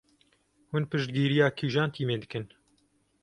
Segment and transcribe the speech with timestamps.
[0.69, 2.45] Hûn piştgiriya kîjan tîmê dikin?